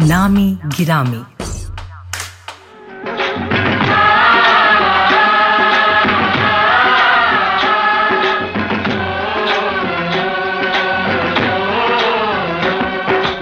[0.00, 1.22] नामी गिरामी।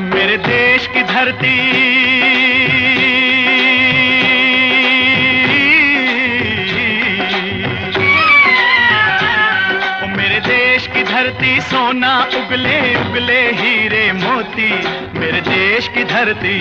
[0.01, 1.57] मेरे देश की धरती।
[10.17, 16.59] मेरे देश की धरती, सोना उगले उगले हीरे मोती। मेरे देश की धरती।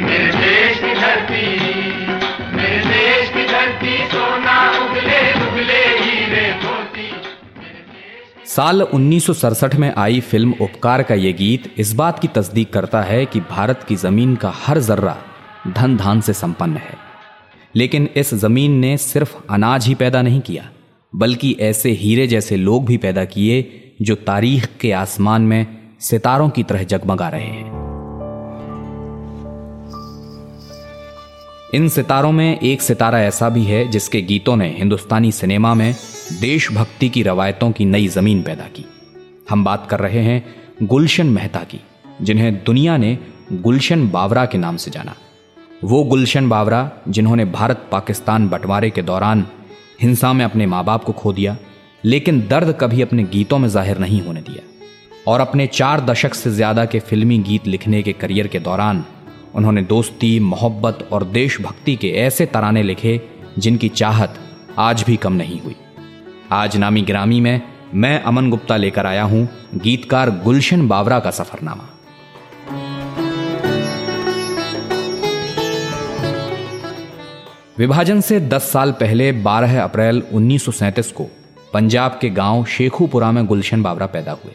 [0.00, 1.42] मेरे देश की धरती
[2.56, 7.10] मेरे देश की धरती सोना उगले उगले हीरे मोती
[8.46, 13.26] साल 1967 में आई फ़िल्म उपकार का ये गीत इस बात की तस्दीक करता है
[13.26, 15.16] कि भारत की ज़मीन का हर जर्रा
[15.68, 16.96] धन धान से संपन्न है।
[17.76, 20.70] लेकिन इस ज़मीन ने सिर्फ़ अनाज ही पैदा नहीं किया
[21.16, 23.62] बल्कि ऐसे हीरे जैसे लोग भी पैदा किए
[24.02, 27.80] जो तारीख के आसमान में सितारों की तरह जगमगा रहे हैं।
[31.74, 35.94] इन सितारों में एक सितारा ऐसा भी है जिसके गीतों ने हिंदुस्तानी सिनेमा में
[36.40, 38.84] देशभक्ति की रवायतों की नई ज़मीन पैदा की।
[39.50, 40.44] हम बात कर रहे हैं
[40.82, 41.80] गुलशन मेहता की,
[42.22, 43.18] जिन्हें दुनिया ने
[43.52, 45.14] गुलशन बावरा के नाम से जाना।
[45.84, 49.46] वो गुलशन बावरा, जिन्होंने भारत पाकिस्तान बंटवारे के दौरान
[50.02, 51.56] हिंसा में अपने माँ बाप को खो दिया,
[52.04, 54.68] लेकिन दर्द कभी अपने गीतों में ज़ाहिर नहीं होने दिया।
[55.28, 59.04] और अपने चार दशक से ज़्यादा के फिल्मी गीत लिखने के करियर के दौरान
[59.54, 63.20] उन्होंने दोस्ती, मोहब्बत और देशभक्ति के ऐसे तराने लिखे
[63.58, 64.38] जिनकी चाहत
[64.78, 65.76] आज भी कम नहीं हुई।
[66.52, 67.60] आज नामी ग्रामी में
[67.94, 71.88] मैं अमन गुप्ता लेकर आया हूँ गीतकार गुलशन बावरा का सफरनामा।
[77.78, 81.28] विभाजन से 10 साल पहले 12 अप्रैल 1937 को
[81.72, 84.54] पंजाब के गाँव शेखुपुरा में गुलशन बावरा पैदा हुए।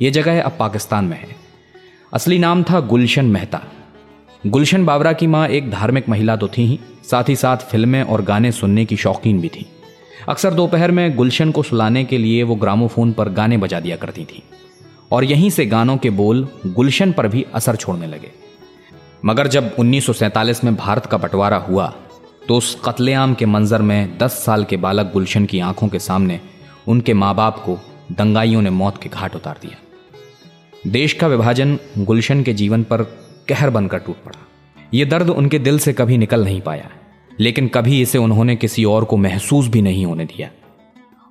[0.00, 1.36] ये जगह अब पाकिस्तान में है।
[2.12, 3.60] असली नाम था गुलशन मेहता।
[4.46, 6.78] गुलशन बावरा की माँ एक धार्मिक महिला तो थी ही,
[7.10, 9.66] साथ ही साथ फ़िल्में और गाने सुनने की शौकीन भी थी।
[10.28, 14.24] अक्सर दोपहर में गुलशन को सुलाने के लिए वो ग्रामोफोन पर गाने बजा दिया करती
[14.24, 14.42] थी।
[15.12, 18.30] और यहीं से गानों के बोल गुलशन पर भी असर छोड़ने लगे।
[19.24, 21.92] मगर जब 1947 में भारत का बंटवारा हुआ
[22.48, 26.40] तो उस कत्लेआम के मंजर में 10 साल के बालक गुलशन की आँखों के सामने
[26.88, 27.78] उनके माँ बाप को
[28.12, 29.76] दंगाइयों ने मौत के घाट उतार दिया।
[30.86, 33.02] देश का विभाजन गुलशन के जीवन पर
[33.48, 34.46] कहर बनकर टूट पड़ा।
[34.94, 36.90] ये दर्द उनके दिल से कभी निकल नहीं पाया,
[37.40, 40.50] लेकिन कभी इसे उन्होंने किसी और को महसूस भी नहीं होने दिया।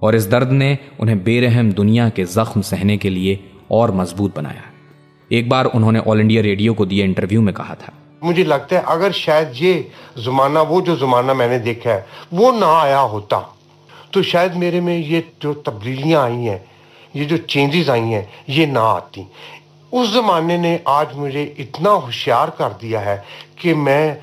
[0.02, 3.40] और इस दर्द ने उन्हें बेरहम दुनिया के जख्म सहने के लिए
[3.72, 4.63] और मज़बूत बनाया।
[5.31, 7.94] एक बार उन्होंने ऑल इंडिया रेडियो को दिए इंटरव्यू में कहा था।
[8.24, 9.74] मुझे लगता है अगर शायद ये
[10.19, 13.53] जमाना, वो जो जमाना मैंने देखा है, वो ना आया होता
[14.13, 16.66] तो शायद मेरे में ये जो तब्दीलियाँ आई हैं
[17.17, 19.28] ये जो चेंजेस आई हैं, ये ना आती।
[19.94, 23.23] उस जमाने ने आज मुझे इतना होशियार कर दिया है
[23.61, 24.17] कि मैं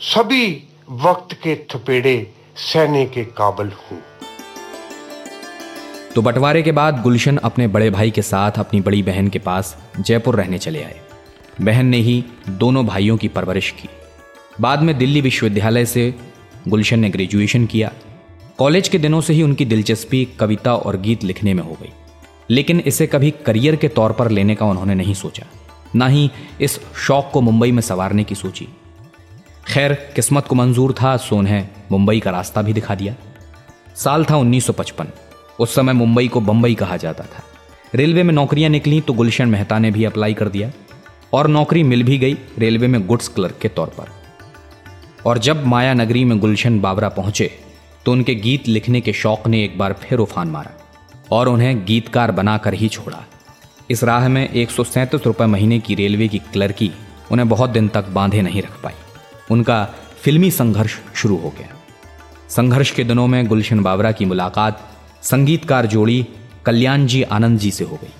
[0.00, 3.98] सभी वक्त के थपेड़े सहने के काबिल हूँ।
[6.14, 9.76] तो बंटवारे के बाद गुलशन अपने बड़े भाई के साथ अपनी बड़ी बहन के पास
[10.00, 11.00] जयपुर रहने चले आए।
[11.60, 13.88] बहन ने ही दोनों भाइयों की परवरिश की।
[14.60, 16.14] बाद में दिल्ली विश्वविद्यालय से
[16.68, 17.92] गुलशन ने ग्रेजुएशन किया।
[18.58, 21.92] कॉलेज के दिनों से ही उनकी दिलचस्पी कविता और गीत लिखने में हो गई।
[22.50, 25.46] लेकिन इसे कभी करियर के तौर पर लेने का उन्होंने नहीं सोचा।
[25.96, 28.68] ना ही इस शौक को मुंबई में संवारने की सोची।
[29.68, 33.14] खैर, किस्मत को मंजूर था, सो उन्हें मुंबई का रास्ता भी दिखा दिया।
[33.96, 35.12] साल था 1955
[35.60, 37.42] उस समय मुंबई को बंबई कहा जाता था।
[37.94, 40.70] रेलवे में नौकरियाँ निकली तो गुलशन मेहता ने भी अप्लाई कर दिया
[41.32, 44.08] और नौकरी मिल भी गई रेलवे में गुड्स क्लर्क के तौर पर।
[45.26, 47.50] और जब माया नगरी में गुलशन बावरा पहुँचे
[48.06, 50.70] तो उनके गीत लिखने के शौक ने एक बार फिर उफान मारा।
[51.32, 53.24] और उन्हें गीतकार बनाकर ही छोड़ा।
[53.90, 54.70] इस राह में एक
[55.26, 56.90] रुपए महीने की रेलवे की क्लर्की
[57.32, 58.92] उन्हें बहुत दिन तक बांधे नहीं रख पाई।
[59.50, 59.84] उनका
[60.22, 61.68] फिल्मी संघर्ष शुरू हो गया।
[62.48, 64.90] संघर्ष के दिनों में गुलशन बावरा की मुलाकात
[65.22, 66.26] संगीतकार जोड़ी
[66.66, 68.12] कल्याण जी आनंद जी से हो गई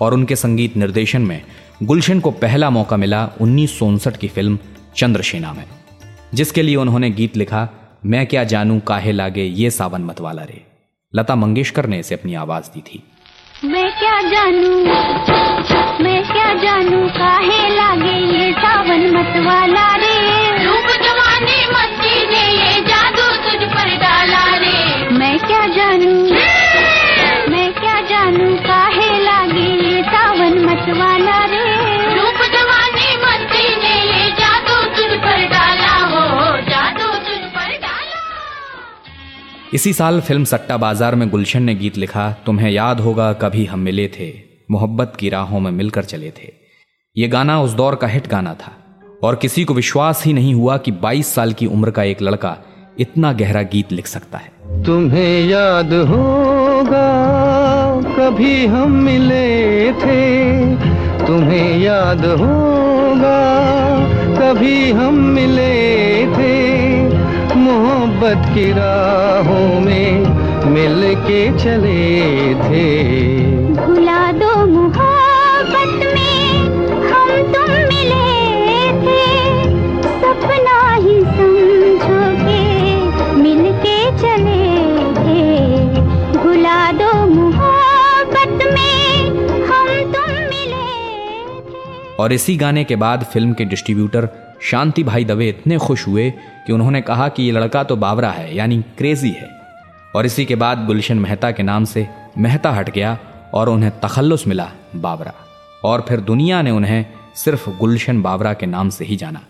[0.00, 1.42] और उनके संगीत निर्देशन में
[1.82, 3.78] गुलशन को पहला मौका मिला उन्नीस
[4.20, 4.58] की फ़िल्म
[4.96, 5.64] चंद्रसेना में,
[6.34, 7.68] जिसके लिए उन्होंने गीत लिखा,
[8.06, 10.65] मैं क्या जानू काहे लागे ये सावन मतवाला रे?
[11.16, 13.02] लता मंगेशकर ने इसे अपनी आवाज़ दी थी।
[13.64, 14.84] मैं क्या जानू?
[16.04, 17.08] मैं क्या जानू?
[17.08, 20.64] काहे लागे ये सावन मतवाला रे?
[20.64, 21.95] रूप जवानी मत
[39.74, 43.78] इसी साल फ़िल्म सट्टा बाज़ार में गुलशन ने गीत लिखा, तुम्हें याद होगा, कभी हम
[43.78, 44.32] मिले थे।
[44.70, 46.52] मोहब्बत की राहों में मिलकर चले थे।
[47.16, 48.72] ये गाना उस दौर का हिट गाना था।
[49.24, 52.56] और किसी को विश्वास ही नहीं हुआ कि 22 साल की उम्र का एक लड़का
[53.00, 54.52] इतना गहरा गीत लिख सकता है।
[54.84, 57.08] तुम्हें याद होगा,
[58.18, 60.76] कभी हम मिले थे।
[61.26, 63.38] तुम्हें याद होगा,
[64.38, 66.85] कभी हम मिले थे।
[68.26, 72.86] मोहब्बत की राहों में मिल के चले थे।
[73.74, 76.40] भुला दो मोहब्बत में
[77.10, 78.32] हम तुम मिले
[79.02, 79.26] थे।
[80.18, 82.64] सपना ही समझोगे
[83.42, 84.64] मिल के चले
[85.18, 85.44] थे।
[86.38, 89.30] भुला दो मोहब्बत में
[89.68, 90.88] हम तुम मिले
[91.70, 94.28] थे। और इसी गाने के बाद फ़िल्म के डिस्ट्रीब्यूटर
[94.70, 96.30] शांति भाई दवे इतने खुश हुए
[96.66, 99.48] कि उन्होंने कहा कि ये लड़का तो बावरा है, यानी क्रेजी है।
[100.16, 102.08] और इसी के बाद गुलशन मेहता के नाम से
[102.38, 103.18] मेहता हट गया
[103.54, 105.32] और उन्हें तखल्लुस मिला बावरा।
[105.84, 109.40] और फिर दुनिया ने उन्हें सिर्फ़ गुलशन बावरा के नाम से ही जाना।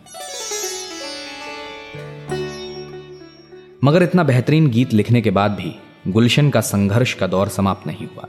[3.84, 5.76] मगर इतना बेहतरीन गीत लिखने के बाद भी
[6.08, 8.26] गुलशन का संघर्ष का दौर समाप्त नहीं हुआ।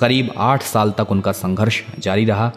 [0.00, 2.52] करीब आठ साल तक उनका संघर्ष जारी रहा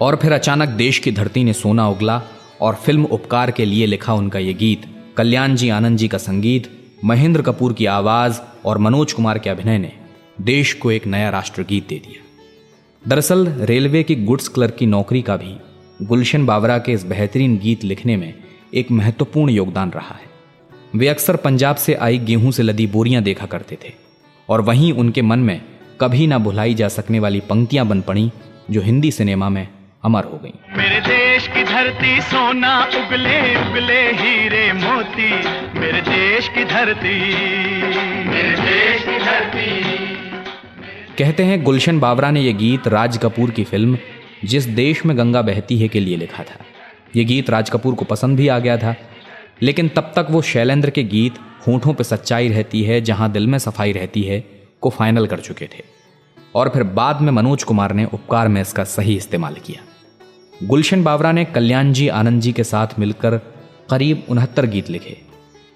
[0.00, 2.22] और फिर अचानक देश की धरती ने सोना उगला
[2.60, 4.82] और फ़िल्म उपकार के लिए लिखा उनका ये गीत,
[5.16, 6.70] कल्याण जी आनंद जी का संगीत,
[7.04, 9.92] महेंद्र कपूर की आवाज़ और मनोज कुमार के अभिनय ने
[10.40, 12.22] देश को एक नया राष्ट्रगीत दे दिया।
[13.08, 15.56] दरअसल, रेलवे की गुड्स क्लर्क की नौकरी का भी
[16.02, 18.34] गुलशन बावरा के इस बेहतरीन गीत लिखने में
[18.74, 20.36] एक महत्वपूर्ण योगदान रहा है।
[20.94, 23.92] वे अक्सर पंजाब से आई गेहूँ से लदी बोरियाँ देखा करते थे
[24.48, 25.60] और वहीं उनके मन में
[26.00, 28.30] कभी ना भुलाई जा सकने वाली पंक्तियाँ बन पड़ी,
[28.70, 29.68] जो हिंदी सिनेमा में
[30.04, 35.30] अमर हो गई। मेरे देश धरती सोना उगले उगले हीरे मोती।
[35.80, 37.18] मेरे देश की धरती।
[38.28, 39.66] मेरे देश की धरती।
[41.18, 43.98] कहते हैं गुलशन बावरा ने यह गीत राज कपूर की फ़िल्म,
[44.44, 46.64] जिस देश में गंगा बहती है के लिए लिखा था।
[47.16, 48.94] यह गीत राज कपूर को पसंद भी आ गया था,
[49.62, 51.34] लेकिन तब तक वो शैलेंद्र के गीत
[51.68, 54.40] होठों पे सच्चाई रहती है, जहाँ दिल में सफ़ाई रहती है,
[54.80, 55.84] को फाइनल कर चुके थे।
[56.54, 59.95] और फिर बाद में मनोज कुमार ने उपकार में इसका सही इस्तेमाल किया।
[60.62, 63.36] गुलशन बावरा ने कल्याण जी आनंद जी के साथ मिलकर
[63.90, 65.16] करीब उनहत्तर गीत लिखे।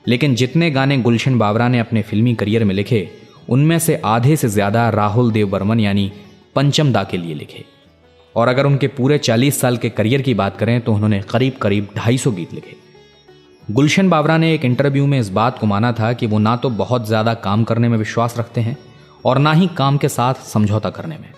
[0.05, 3.09] लेकिन जितने गाने गुलशन बावरा ने अपने फिल्मी करियर में लिखे,
[3.49, 6.11] उनमें से आधे से ज़्यादा राहुल देव बर्मन यानी
[6.55, 7.65] पंचम दा के लिए लिखे।
[8.35, 11.89] और अगर उनके पूरे 40 साल के करियर की बात करें तो उन्होंने करीब करीब
[11.99, 12.77] 250 गीत लिखे।
[13.69, 16.71] गुलशन बावरा ने एक इंटरव्यू में इस बात को माना था कि वो ना तो
[16.71, 18.77] बहुत ज़्यादा काम करने में विश्वास रखते हैं
[19.25, 21.31] और ना ही काम के साथ समझौता करने में।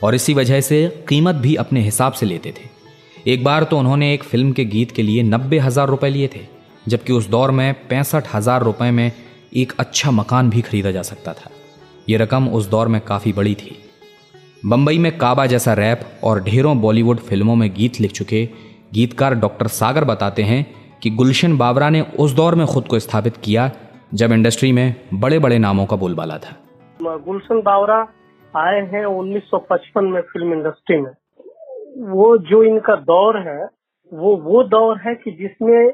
[0.00, 2.79] और इसी वजह से कीमत भी अपने हिसाब से लेते थे।
[3.26, 6.40] एक बार तो उन्होंने एक फ़िल्म के गीत के लिए नब्बे हज़ार रुपए लिए थे,
[6.88, 9.10] जबकि उस दौर में पैंसठ हज़ार रुपए में
[9.54, 11.50] एक अच्छा मकान भी खरीदा जा सकता था।
[12.08, 13.76] ये रकम उस दौर में काफ़ी बड़ी थी।
[14.66, 18.44] बम्बई में काबा जैसा रैप और ढेरों बॉलीवुड फ़िल्मों में गीत लिख चुके
[18.94, 20.64] गीतकार डॉक्टर सागर बताते हैं
[21.02, 23.70] कि गुलशन बाबरा ने उस दौर में खुद को स्थापित किया,
[24.14, 26.56] जब इंडस्ट्री में बड़े बड़े नामों का बोलबाला था।
[27.00, 28.00] गुलशन बाबरा
[28.54, 31.10] आए हैं 1955 में फ़िल्म इंडस्ट्री में।
[32.10, 33.64] वो जो इनका दौर है,
[34.12, 35.90] वो वो दौर है कि जिसमें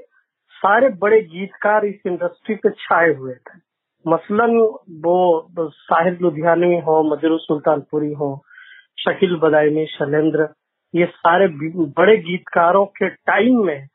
[0.57, 3.59] सारे बड़े गीतकार इस इंडस्ट्री पे छाए हुए थे।
[4.05, 4.57] मसलन
[5.05, 8.45] वो साहिर लुधियानवी हो, मजरू सुल्तानपुरी हो,
[8.99, 10.49] शकील बदायनी शैलेंद्र,
[10.95, 13.87] ये सारे बड़े गीतकारों के टाइम में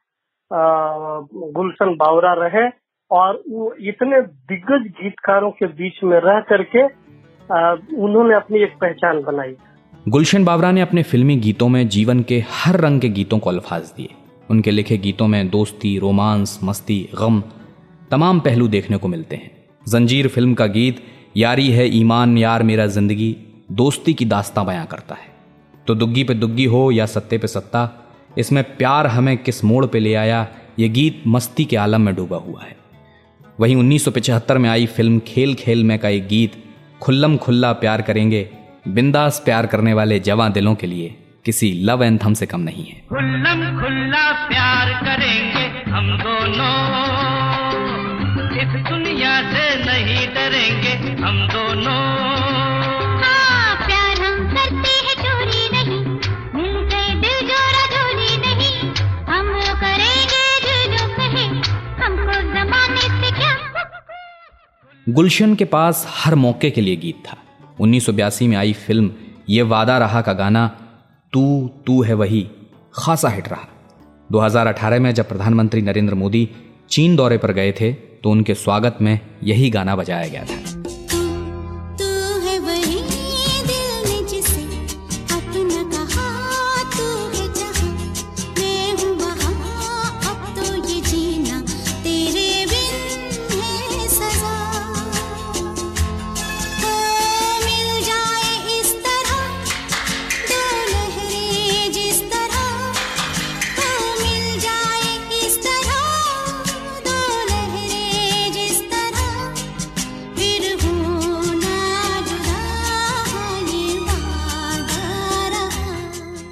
[0.52, 2.68] गुलशन बावरा रहे
[3.12, 3.42] और
[3.90, 6.84] इतने दिग्गज गीतकारों के बीच में रह करके
[7.98, 9.56] उन्होंने अपनी एक पहचान बनाई।
[10.10, 13.82] गुलशन बावरा ने अपने फिल्मी गीतों में जीवन के हर रंग के गीतों को अल्फाज
[13.82, 14.10] दिए।
[14.50, 17.44] उनके लिखे गीतों में दोस्ती, रोमांस, मस्ती, गम,
[18.12, 19.52] तमाम पहलू देखने को मिलते हैं।
[19.90, 21.04] जंजीर फ़िल्म का गीत,
[21.38, 23.38] यारी है ईमान, यार मेरा ज़िंदगी
[23.72, 25.34] दोस्ती की दास्तां बयां करता है।
[25.88, 30.00] तो दुग्गी पे दुग्गी हो या सत्ते पे सत्ता, इसमें प्यार हमें किस मोड़ पे
[30.00, 30.48] ले आया,
[30.80, 32.78] ये गीत मस्ती के आलम में डूबा हुआ है।
[33.60, 36.52] वहीं 1975 में आई फ़िल्म खेल खेल में का एक गीत,
[37.02, 38.50] खुल्लम खुल्ला प्यार करेंगे
[38.88, 41.10] बिंदास प्यार करने वाले जवां दिलों के लिए
[41.46, 46.72] किसी लव एंथम से कम नहीं है। खुल्लम खुल्ला प्यार करेंगे हम दोनों।
[48.62, 52.00] इस दुनिया से नहीं डरेंगे हम दोनों।
[53.24, 56.00] हाँ, प्यार हम करते हैं चोरी नहीं।
[56.56, 58.90] मिल दिल जोरा जोरी नहीं।
[59.24, 61.46] हम करेंगे जो जो कहे
[62.04, 63.56] हमको जमाने से क्या?
[65.10, 67.38] गुलशन के पास हर मौके के लिए गीत था।
[67.82, 69.12] 1982 में आई फ़िल्म
[69.50, 70.68] ये वादा रहा का गाना,
[71.34, 72.48] तू तू है वही
[72.96, 73.68] खासा हिट रहा।
[74.30, 76.50] 2018 में जब प्रधानमंत्री नरेंद्र मोदी
[76.90, 80.71] चीन दौरे पर गए थे तो उनके स्वागत में यही गाना बजाया गया था।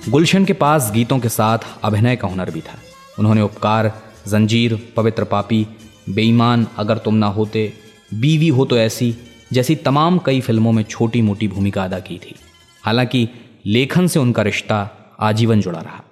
[0.10, 2.78] गुलशन के पास गीतों के साथ अभिनय का हुनर भी था।
[3.20, 3.92] उन्होंने उपकार,
[4.28, 5.68] जंजीर, पवित्र पापी,
[6.10, 7.74] बेईमान, अगर तुम ना होते,
[8.14, 9.16] बीवी हो तो ऐसी,
[9.54, 12.36] जैसी तमाम कई फ़िल्मों में छोटी मोटी भूमिका अदा की थी।
[12.84, 13.30] हालाँकि
[13.66, 14.90] लेखन से उनका रिश्ता
[15.20, 16.04] आजीवन जुड़ा रहा।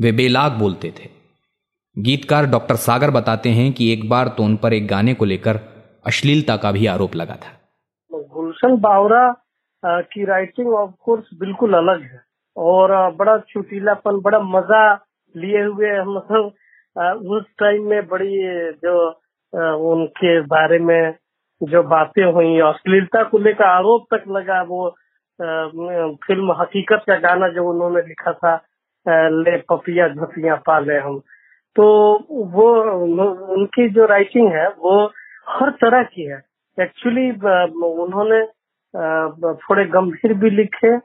[0.00, 1.08] वे बेलाग बोलते थे।
[1.98, 5.60] गीतकार डॉक्टर सागर बताते हैं कि एक बार तो उन पर एक गाने को लेकर
[6.06, 7.58] अश्लीलता का भी आरोप लगा था।
[8.12, 9.34] गुलशन बावरा
[9.84, 12.25] की राइटिंग ऑफ़ कोर्स बिल्कुल अलग है।
[12.56, 14.82] और बड़ा चुटीलापन, बड़ा मज़ा
[15.34, 16.16] लिए हुए हम
[17.30, 18.36] उस टाइम में बड़ी,
[18.74, 18.94] जो
[19.92, 21.14] उनके बारे में
[21.60, 24.88] जो बातें हुई, अश्लीलता को लेकर आरोप तक लगा वो
[25.38, 28.54] फ़िल्म हकीकत का गाना जो उन्होंने लिखा था
[29.06, 31.18] ले पपिया झपिया पाले हम।
[31.76, 31.84] तो
[32.52, 32.66] वो
[33.54, 35.04] उनकी जो राइटिंग है, वो
[35.48, 36.40] हर तरह की है।
[36.78, 38.40] एक्चुअली उन्होंने
[39.56, 40.96] थोड़े गंभीर भी लिखे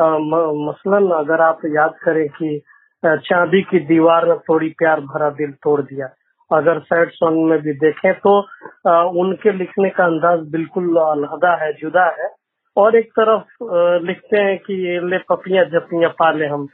[0.00, 2.60] मसलन अगर आप याद करें कि
[3.02, 6.06] चांदी की दीवार ने थोड़ी प्यार भरा दिल तोड़ दिया।
[6.50, 8.90] अगर सैड सॉन्ग में भी देखें तो अ,
[9.20, 12.28] उनके लिखने का अंदाज बिल्कुल अलहदा है जुदा है।
[12.76, 14.74] और एक तरफ़ अ, लिखते हैं कि
[15.10, 16.66] ले पपियाँ जपियाँ पाले हम।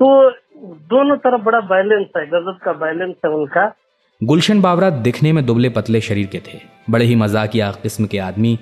[0.00, 0.30] तो
[0.90, 3.66] दोनों तरफ़ बड़ा बैलेंस है गजब का बैलेंस है उनका।
[4.20, 6.58] गुलशन बावरा दिखने में दुबले पतले शरीर के थे।
[6.90, 8.58] बड़े ही मजाकिया किस्म के आदमी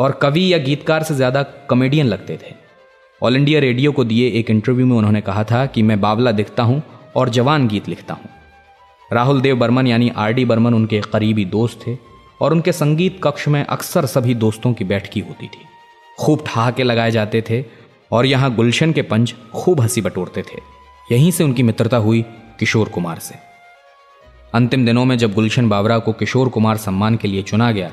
[0.00, 2.65] और कवि या गीतकार से ज़्यादा कॉमेडियन लगते थे।
[3.22, 6.62] ऑल इंडिया रेडियो को दिए एक इंटरव्यू में उन्होंने कहा था कि मैं बावला दिखता
[6.62, 6.82] हूँ
[7.16, 8.28] और जवान गीत लिखता हूँ।
[9.10, 11.96] राहुल देव बर्मन यानी आर डी बर्मन उनके करीबी दोस्त थे
[12.40, 15.64] और उनके संगीत कक्ष में अक्सर सभी दोस्तों की बैठकी होती थी।
[16.18, 17.64] खूब ठहाके लगाए जाते थे
[18.12, 20.60] और यहाँ गुलशन के पंच खूब हँसी बटोरते थे।
[21.12, 22.22] यहीं से उनकी मित्रता हुई
[22.58, 23.34] किशोर कुमार से।
[24.54, 27.90] अंतिम दिनों में जब गुलशन बावरा को किशोर कुमार सम्मान के लिए चुना गया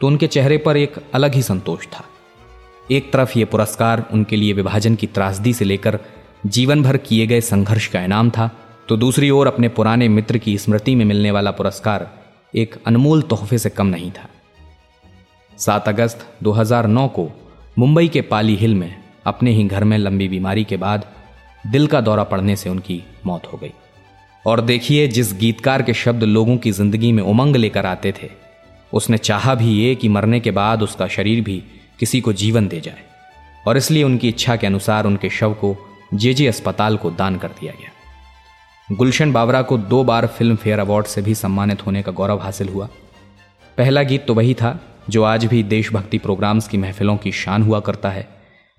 [0.00, 2.04] तो उनके चेहरे पर एक अलग ही संतोष था।
[2.90, 5.98] एक तरफ़ ये पुरस्कार उनके लिए विभाजन की त्रासदी से लेकर
[6.46, 8.50] जीवन भर किए गए संघर्ष का इनाम था
[8.88, 12.10] तो दूसरी ओर अपने पुराने मित्र की स्मृति में मिलने वाला पुरस्कार
[12.54, 14.28] एक अनमोल तोहफे से कम नहीं था।
[15.58, 17.28] 7 अगस्त 2009 को
[17.78, 21.06] मुंबई के पाली हिल में अपने ही घर में लंबी बीमारी के बाद
[21.66, 23.72] दिल का दौरा पड़ने से उनकी मौत हो गई।
[24.46, 28.30] और देखिए, जिस गीतकार के शब्द लोगों की ज़िंदगी में उमंग लेकर आते थे,
[28.92, 31.62] उसने चाहा भी ये कि मरने के बाद उसका शरीर भी
[31.98, 33.02] किसी को जीवन दे जाए
[33.66, 35.76] और इसलिए उनकी इच्छा के अनुसार उनके शव को
[36.14, 37.90] जेजे अस्पताल को दान कर दिया गया।
[38.88, 42.68] गुलशन बावरा को दो बार फ़िल्म फेयर अवार्ड से भी सम्मानित होने का गौरव हासिल
[42.68, 42.88] हुआ।
[43.78, 44.78] पहला गीत तो वही था
[45.10, 48.26] जो आज भी देशभक्ति प्रोग्राम्स की महफिलों की शान हुआ करता है।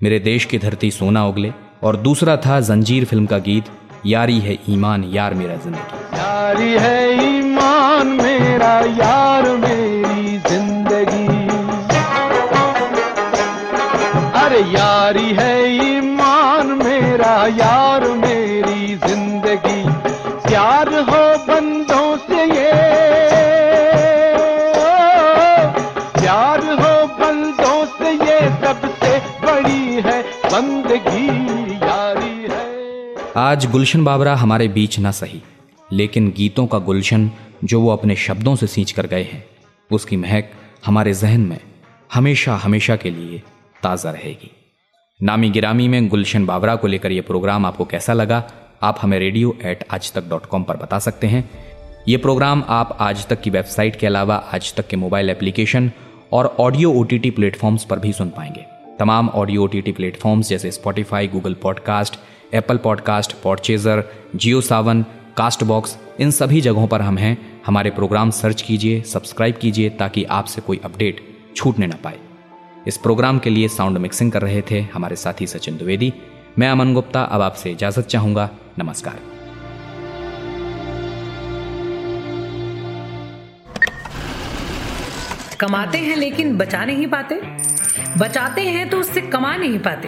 [0.02, 1.52] मेरे देश की धरती सोना उगले
[1.84, 3.66] और दूसरा था जंजीर फ़िल्म का गीत,
[4.06, 10.15] यारी है ईमान, यार मेरा ज़िंदगी। यारी है ईमान, मेरा यार मेरी
[14.56, 15.54] अरे यारी है
[15.86, 19.82] ईमान मेरा, यार मेरी ज़िंदगी।
[20.46, 22.72] प्यार हो बंदों से ये।
[26.14, 31.28] प्यार हो बंदों से ये सबसे बड़ी है बंदगी,
[31.84, 35.42] यारी है। आज गुलशन बाबरा हमारे बीच ना सही,
[35.90, 37.30] लेकिन गीतों का गुलशन
[37.64, 39.44] जो वो अपने शब्दों से सींच कर गए हैं,
[39.92, 40.52] उसकी महक
[40.86, 41.60] हमारे जहन में
[42.14, 43.42] हमेशा हमेशा के लिए
[43.84, 44.52] ताज़ा रहेगी।
[45.20, 48.44] नामी गिरामी में गुलशन बाबरा को लेकर यह प्रोग्राम आपको कैसा लगा,
[48.84, 51.50] आप हमें रेडियो एट आज तक डॉट कॉम पर बता सकते हैं।
[52.08, 55.92] ये प्रोग्राम आप आज तक की वेबसाइट के अलावा आज तक के मोबाइल एप्लीकेशन
[56.34, 58.66] और audio O T T platforms पर भी सुन पाएँगे।
[59.00, 62.20] तमाम ऑडियो ओ टी प्लेटफॉर्म्स जैसे Spotify Google podcast
[62.54, 64.04] Apple podcast Podchaser
[64.62, 65.06] JioSaavn
[65.64, 70.62] Castbox इन सभी जगहों पर हम हैं। हमारे प्रोग्राम सर्च कीजिए, सब्सक्राइब कीजिए ताकि आपसे
[70.62, 71.22] कोई अपडेट
[71.56, 72.20] छूटने ना पाए।
[72.88, 76.14] इस प्रोग्राम के लिए साउंड मिक्सिंग कर रहे थे हमारे साथी सचिन द्विवेदी।
[76.60, 78.50] मैं अमन गुप्ता, अब आपसे इजाज़त चाहूँगा।
[78.80, 79.20] नमस्कार।
[85.60, 87.42] कमाते हैं लेकिन बचा नहीं पाते।
[88.18, 90.08] बचाते हैं तो उससे कमा नहीं पाते।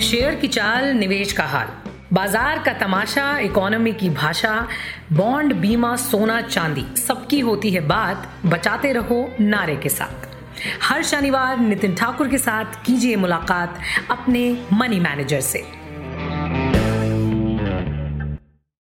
[0.00, 1.68] शेयर की चाल, निवेश का हाल।
[2.12, 4.68] बाज़ार का तमाशा, इकोनॉमी की भाषा,
[5.12, 10.23] बॉन्ड, बीमा, सोना, चांदी, सबकी होती है बात। बचाते रहो नारे के साथ।
[10.82, 13.80] हर शनिवार नितिन ठाकुर के साथ कीजिए मुलाकात
[14.10, 15.83] अपने मनी मैनेजर से।